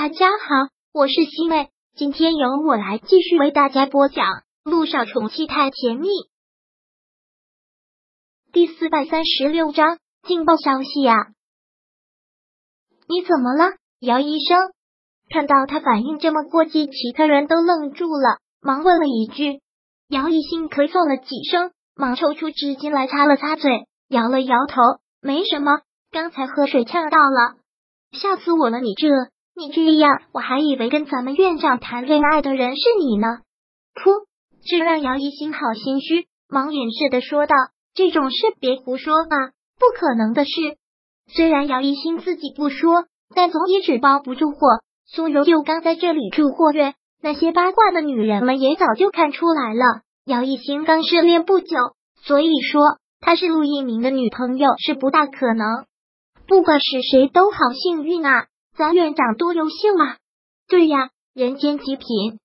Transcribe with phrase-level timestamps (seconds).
[0.00, 4.24] 大家好，我是西妹，今天由我来继续为大家播讲
[4.62, 6.06] 《路上宠妻太甜蜜》
[8.52, 11.16] 第四百三十六章劲爆消息呀！
[13.08, 14.70] 你怎么了，姚医生？
[15.30, 19.60] 看到他反应这么过激，其他人都愣住了，忙问了一句。
[20.06, 24.80] 姚一新咳嗽了几声，忙抽出纸巾来擦了擦嘴，摇了摇头，
[25.20, 25.80] 没什么，
[26.12, 27.56] 刚才喝水呛到了，
[28.12, 28.78] 吓死我了！
[28.78, 29.08] 你这。
[29.58, 33.26] 你这样，我还以为跟咱们院长谈恋爱的人是你呢。
[33.92, 34.24] 噗，
[34.64, 37.56] 这让姚一新好心虚，忙掩饰的说道
[37.92, 40.50] ：“这种事别胡说啊，不可能的事。”
[41.34, 44.58] 虽然姚一新自己不说，但总也纸包不住火。
[45.08, 50.02] 苏柔就刚在这里住过月，那些八卦的女人们也早就看出来了。
[50.24, 51.66] 姚一新刚失恋不久，
[52.22, 55.66] 所以说他是陆一鸣的女朋友是不大可能。
[56.46, 58.46] 不管是谁都好幸运啊。
[58.78, 60.18] 咱院长多优秀啊！
[60.68, 62.38] 对呀，人间极品。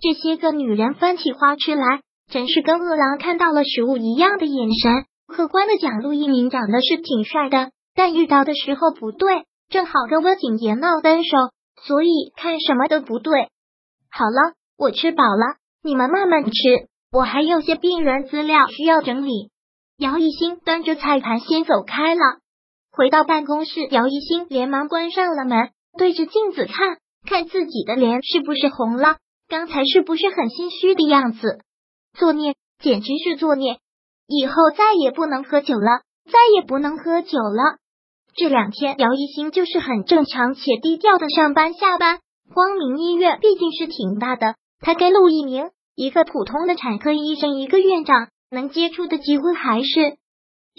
[0.00, 5.06] 这些个女人翻起花痴来，真是跟饿狼看到了食物一样的眼神。
[5.26, 11.36] 客观的讲，陆一鸣长得是挺帅的，但遇到的时候不对，正好跟温景言闹分手，
[11.82, 13.48] 所以看什么都不对。
[14.08, 16.52] 好了，我吃饱了，你们慢慢吃，
[17.10, 19.50] 我还有些病人资料需要整理。
[19.98, 22.20] 姚一新端着菜盘先走开了。
[22.92, 29.16] 回到办公室，姚一星连忙关上了门，对着镜子看看自己的脸是不是红了，
[29.48, 31.60] 刚才是不是很心虚的样子？
[32.12, 33.78] 作孽，简直是作孽！
[34.26, 37.78] 以后再也不能喝酒了，再也不能喝酒了。
[38.36, 42.20] 这两天，姚一星就是很正常且低调的上班下班。
[42.54, 50.16] 光明医院毕竟是挺大的，他跟陆一鸣一个普通的产科医生，一个院长，能接触的机会还是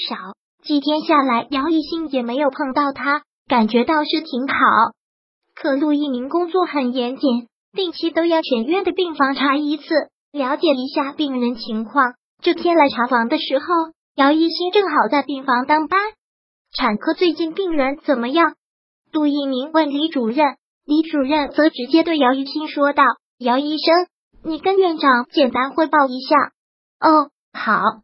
[0.07, 0.15] 少。
[0.63, 4.55] 几天下来，姚一新也没有碰到他，感觉倒是挺好。
[5.55, 9.83] 可陆一鸣工作很严谨，定期都要全院的病房查一次，
[10.31, 12.13] 了解一下病人情况。
[12.41, 13.65] 这天来查房的时候，
[14.15, 15.99] 姚一新正好在病房当班。
[16.71, 18.55] 产科最近病人怎么样？
[19.11, 23.03] 陆一鸣问李主任，李主任则直接对姚一新说道
[23.37, 24.07] ：“姚医生，
[24.43, 26.35] 你跟院长简单汇报一下。”
[27.05, 28.02] 哦，好。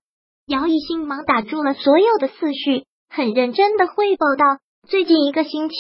[0.50, 5.76] 姚一新忙打住了所有的思绪，很认真的汇报道：最近一个星期，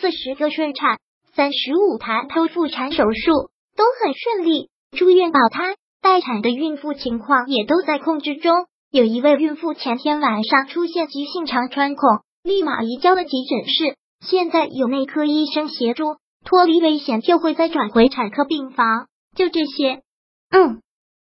[0.00, 0.98] 四十个顺产，
[1.36, 4.68] 三十五台剖腹产手术都很顺利，
[4.98, 8.66] 住院保胎待产的孕妇情况也都在控制中。
[8.90, 12.08] 有一位孕妇前天晚上出现急性肠穿孔，
[12.42, 19.06] 立马移交了急诊室，现在有内科医生协助，脱离危险就会再转回产科病房。
[19.36, 20.02] 就这些，
[20.50, 20.82] 嗯，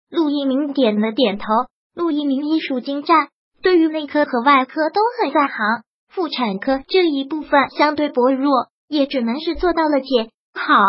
[0.09, 1.47] 陆一鸣点了点头。
[1.97, 3.31] 陆一鸣医术精湛，
[3.63, 5.83] 对于内科和外科都很在行。
[6.11, 10.85] 妇产科这一部分相对薄弱，也只能是做到了解好。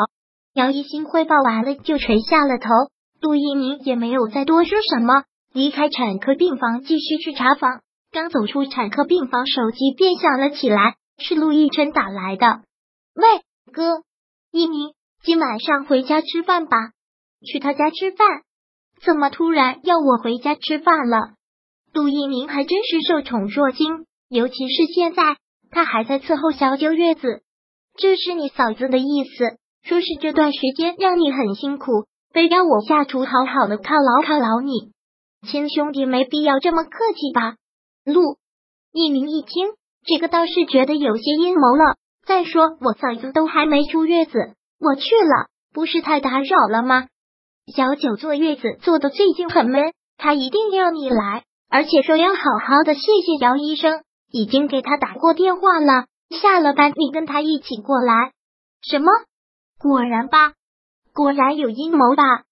[0.54, 2.68] 姚一新汇报完了，就垂下了头。
[3.22, 5.24] 陆一鸣也没有再多说什么，
[5.54, 7.80] 离开产科病房，继续去查房。
[8.12, 12.64] 刚走出产科病房，手机便响了起来，是陆亦琛打来的。
[13.16, 13.24] 喂，
[13.72, 14.04] 哥，
[14.52, 14.90] 一鸣，
[15.24, 16.92] 今晚上回家吃饭吧？
[17.46, 18.28] 去他家吃饭。
[19.04, 21.34] 怎么突然要我回家吃饭了？
[21.94, 25.38] 陆一鸣还真是受宠若惊，尤其是现在
[25.72, 27.42] 他还在伺候小九月子。
[27.96, 34.92] 这是你嫂子的意思，说是这段时间让你很辛苦，非要我下厨好好的犒劳犒劳你。
[35.48, 37.56] 亲兄弟没必要这么客气吧？
[38.06, 38.38] 陆
[38.92, 39.70] 一鸣一听，
[40.06, 41.96] 这个倒是觉得有些阴谋了。
[42.26, 44.38] 再说我嫂子都还没出月子，
[44.80, 47.08] 我去了不是太打扰了吗？
[47.68, 56.06] 小九坐月子坐的最近很闷，他一定要你来，而且说要好好的谢谢姚医生，已经给他打过电话了。
[56.30, 58.32] 下了班你跟他一起过来。
[58.82, 59.12] 什么？
[59.80, 60.54] 果然吧，
[61.14, 62.44] 果然有阴谋吧？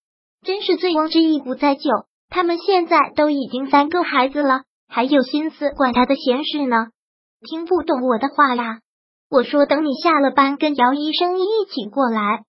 [0.43, 1.89] 真是醉翁之意不在酒，
[2.29, 6.87] 他们现在都已经三个孩子了，还有心思管他的闲事呢？
[7.41, 8.79] 听不懂我的话呀？
[9.29, 12.43] 我说等你下了班跟姚医生一起过来。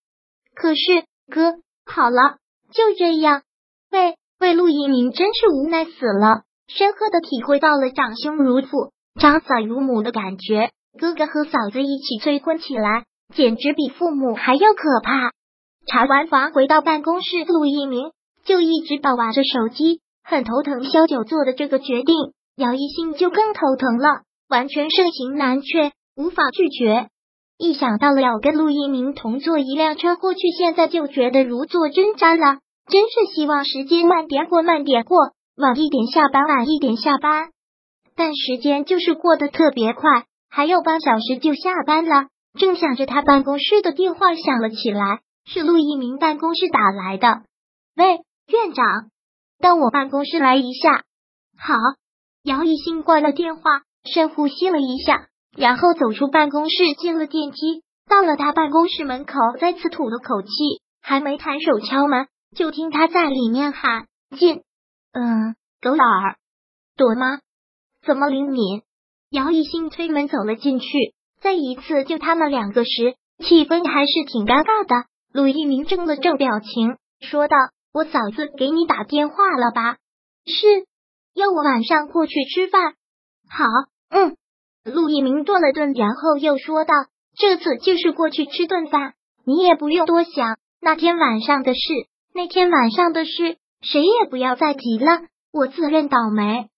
[0.56, 1.54] 可是哥，
[1.84, 2.38] 好了。
[2.72, 3.42] 就这样，
[3.90, 10.70] 喂喂陆一鸣真是无奈死了，深刻的体会到了长兄如父、长嫂如母的感觉。
[10.98, 13.04] 哥哥和嫂子一起催婚起来，
[13.34, 15.30] 简直比父母还要可怕。
[15.86, 18.10] 查完房回到办公室，陆一鸣
[18.44, 20.84] 就一直把玩着手机，很头疼。
[20.84, 22.14] 萧九做的这个决定，
[22.56, 27.08] 姚一兴就更头疼了，完全盛情难却，无法拒绝。
[27.58, 32.60] 一想到了要跟陆一鸣同坐一辆车过去，现在就觉得如坐针毡了。
[32.88, 35.18] 真是希望时间慢点过，慢点过，
[35.56, 37.50] 晚一点下班，晚一点下班。
[38.14, 42.28] 但时间就是过得特别快，还有半小时就下班了。
[42.58, 47.42] 正想着，他办公室的电话响了起来，是陆一鸣办公室打来的。
[47.96, 48.84] 喂，院长，
[49.60, 51.04] 到我办公室来一下。
[51.58, 51.74] 好。
[52.44, 53.62] 姚一新挂了电话，
[54.04, 55.26] 深呼吸了一下，
[55.56, 60.48] 然后走出办公室，进了电梯，到了他办公室门口，再次吐了口气，
[61.02, 64.06] 还没抬手敲门，就听他在里面喊
[64.38, 64.62] ：“进。”
[65.12, 66.36] 嗯，狗老儿，
[66.96, 67.40] 躲吗？
[68.04, 68.82] 怎么灵敏？
[69.30, 75.08] 姚一新推门走了进去，再一次就他们两个时，气氛还是挺尴尬的。
[75.32, 77.56] 陆一鸣正了正表情，说道
[77.92, 79.96] ：“我嫂子给你打电话了吧？
[80.44, 80.86] 是。”
[81.34, 82.94] 要我晚上过去吃饭？
[83.50, 83.64] 好，
[84.08, 84.36] 嗯。
[84.86, 86.94] 陆一鸣顿了顿，然后又说道
[87.36, 91.80] ：“这次就是过去吃顿饭，你也不用多想那天晚上的事。
[92.32, 95.22] 那天晚上的事，谁也不要再提了，
[95.52, 96.68] 我自认倒霉。”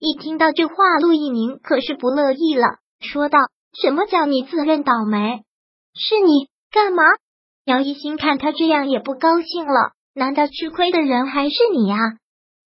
[0.00, 3.38] 一听到这话，陆一鸣可是不乐意了，说道
[3.82, 5.42] ：“什么叫你自认倒霉？
[5.94, 7.02] 是你干嘛？”
[7.66, 11.96] 姚一新看他这样也不高兴了，难道吃亏的人还是你呀？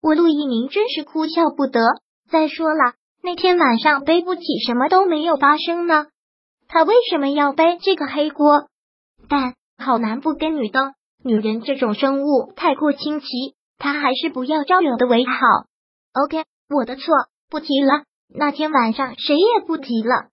[0.00, 1.80] 我陆一鸣真是哭笑不得。
[2.30, 6.06] 再说了，那天晚上背不起，什么都没有发生呢。
[6.66, 8.66] 他为什么要背这个黑锅？
[9.28, 10.80] 但好男不跟女斗，
[11.22, 13.26] 女人这种生物太过清奇，
[13.78, 15.32] 他还是不要招惹的为好。
[16.24, 17.14] OK，我的错，
[17.48, 18.02] 不提了。
[18.34, 20.30] 那天晚上谁也不提了。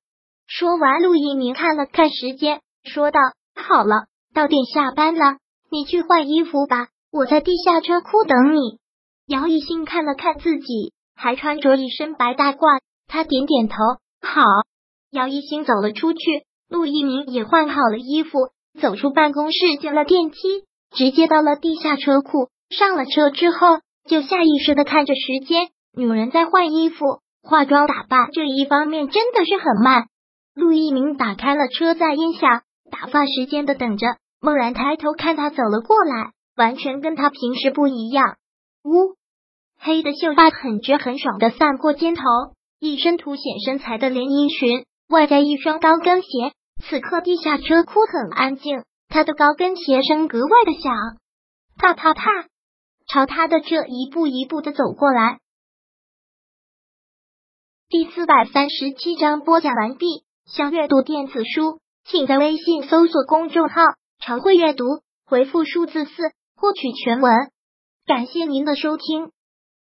[0.47, 3.19] 说完，陆一鸣看了看时间，说道
[3.53, 5.37] ：“好了，到点下班了，
[5.69, 8.79] 你去换衣服吧，我在地下车库等你。”
[9.27, 13.75] 姚一新看了看自己，还穿着一身白大褂，他点点头，
[14.21, 14.41] 好。
[15.11, 16.19] 姚一星走了出去，
[16.69, 18.37] 陆一鸣也换好了衣服，
[18.79, 20.37] 走出办公室，进了电梯，
[20.95, 22.47] 直接到了地下车库。
[22.69, 25.67] 上了车之后，就下意识的看着时间。
[25.93, 30.05] 女人在换衣服、化妆打扮这一方面真的是很慢。
[30.55, 34.07] 陆一鸣打开了车载音响，打发时间的等着。
[34.39, 38.37] 猛然抬头看他走了过来，完全跟他平时不一样。
[38.85, 39.18] 呜。
[39.81, 42.23] 黑的秀发很直很爽的散过肩头，
[42.79, 46.27] 一身凸显身材的连衣裙，外加一双高跟鞋。
[46.83, 50.93] 此刻地下车库很安静，他的高跟鞋声格外的响，
[51.77, 52.29] 啪啪啪，
[53.07, 55.39] 朝他的这一步一步的走过来。
[57.87, 60.23] 第四百三十七章播讲完毕。
[60.45, 63.81] 想阅读电子书，请在微信搜索公众号
[64.19, 64.83] “常会阅读”，
[65.25, 66.11] 回复数字四
[66.55, 67.31] 获取全文。
[68.05, 69.31] 感谢您的收听。